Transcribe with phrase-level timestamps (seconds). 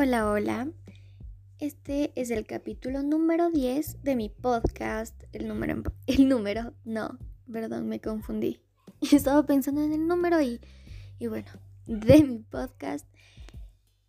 [0.00, 0.70] Hola, hola.
[1.58, 5.20] Este es el capítulo número 10 de mi podcast.
[5.32, 7.18] El número, el número, no,
[7.50, 8.60] perdón, me confundí.
[9.12, 10.60] Estaba pensando en el número y,
[11.18, 11.48] y bueno,
[11.86, 13.08] de mi podcast.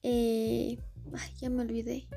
[0.03, 0.77] Eh,
[1.41, 2.07] ya me olvidé.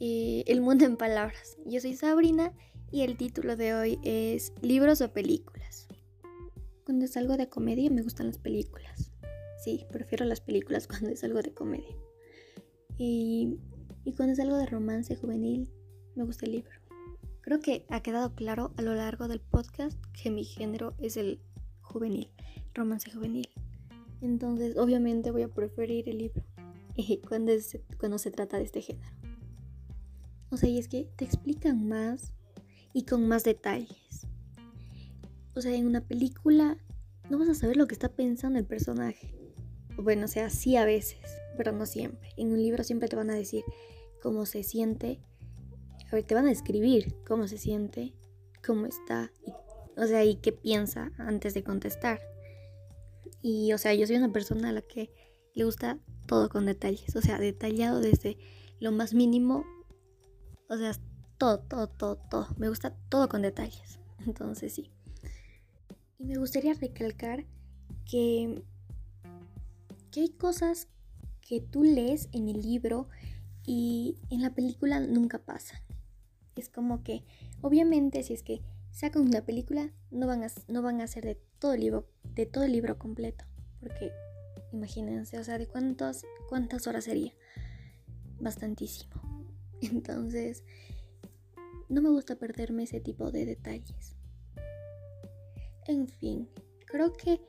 [0.00, 1.56] Eh, el mundo en palabras.
[1.64, 2.52] Yo soy Sabrina
[2.90, 5.86] y el título de hoy es Libros o películas.
[6.84, 9.12] Cuando es algo de comedia me gustan las películas.
[9.62, 11.94] Sí, prefiero las películas cuando es algo de comedia.
[12.96, 13.58] Y,
[14.16, 15.70] cuando es algo de romance juvenil,
[16.14, 16.70] me gusta el libro.
[17.40, 21.40] Creo que ha quedado claro a lo largo del podcast que mi género es el
[21.80, 22.30] juvenil,
[22.74, 23.48] romance juvenil.
[24.20, 26.42] Entonces, obviamente voy a preferir el libro
[27.28, 27.52] cuando,
[27.98, 29.10] cuando se trata de este género.
[30.50, 32.32] O sea, y es que te explican más
[32.92, 34.26] y con más detalles.
[35.54, 36.78] O sea, en una película
[37.28, 39.34] no vas a saber lo que está pensando el personaje.
[39.96, 41.18] Bueno, o sea, sí a veces,
[41.56, 42.30] pero no siempre.
[42.36, 43.64] En un libro siempre te van a decir
[44.22, 45.20] cómo se siente,
[46.10, 48.14] a ver, te van a describir cómo se siente,
[48.64, 49.32] cómo está,
[49.96, 52.20] o sea, y qué piensa antes de contestar.
[53.42, 55.10] Y, o sea, yo soy una persona a la que
[55.54, 58.38] le gusta todo con detalles, o sea, detallado desde
[58.80, 59.64] lo más mínimo,
[60.68, 60.92] o sea,
[61.38, 62.48] todo, todo, todo, todo.
[62.56, 63.98] Me gusta todo con detalles.
[64.26, 64.90] Entonces, sí.
[66.18, 67.44] Y me gustaría recalcar
[68.10, 68.62] que,
[70.10, 70.88] que hay cosas
[71.46, 73.08] que tú lees en el libro
[73.66, 75.80] y en la película nunca pasan.
[76.56, 77.24] Es como que,
[77.60, 81.38] obviamente, si es que sacan una película, no van a, no van a ser de
[81.58, 83.44] todo el libro, de todo el libro completo.
[83.80, 84.12] Porque,
[84.72, 87.32] imagínense, o sea, de cuántas, cuántas horas sería.
[88.40, 89.14] Bastantísimo.
[89.82, 90.64] Entonces,
[91.88, 94.16] no me gusta perderme ese tipo de detalles.
[95.86, 96.48] En fin,
[96.86, 97.40] creo que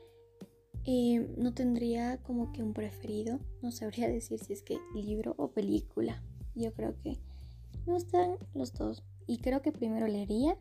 [0.86, 3.39] no tendría como que un preferido.
[3.61, 6.22] No sabría decir si es que libro o película.
[6.55, 7.19] Yo creo que
[7.85, 9.03] me gustan los dos.
[9.28, 10.57] Y creo que primero leería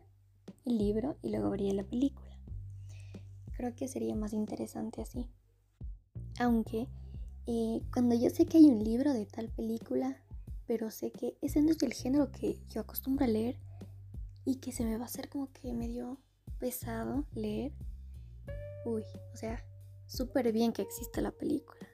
[0.65, 2.37] el libro y luego vería la película.
[3.55, 5.29] Creo que sería más interesante así.
[6.39, 6.87] Aunque
[7.47, 10.17] eh, cuando yo sé que hay un libro de tal película,
[10.67, 13.59] pero sé que ese no es el género que yo acostumbro a leer
[14.45, 16.19] y que se me va a hacer como que medio
[16.59, 17.71] pesado leer.
[18.85, 19.03] Uy,
[19.33, 19.63] o sea,
[20.07, 21.87] súper bien que exista la película.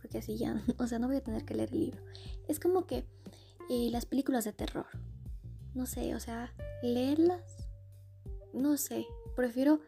[0.00, 2.02] Porque así ya, o sea, no voy a tener que leer el libro.
[2.48, 3.04] Es como que
[3.68, 4.86] eh, las películas de terror.
[5.74, 6.52] No sé, o sea,
[6.82, 7.68] leerlas.
[8.52, 9.06] No sé,
[9.36, 9.80] prefiero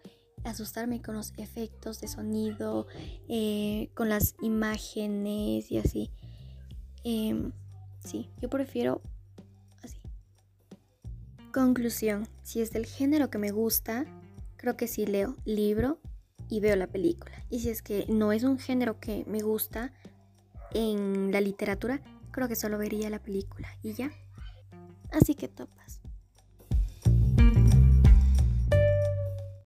[0.44, 2.86] asustarme con los efectos de sonido,
[3.28, 6.10] eh, con las imágenes y así.
[7.04, 7.52] Em,
[8.04, 9.02] sí, yo prefiero
[9.82, 9.98] así.
[11.52, 14.06] Conclusión, si es del género que me gusta,
[14.56, 15.98] creo que sí leo libro
[16.52, 17.32] y veo la película.
[17.48, 19.90] Y si es que no es un género que me gusta
[20.74, 24.12] en la literatura, creo que solo vería la película y ya.
[25.10, 26.02] Así que topas.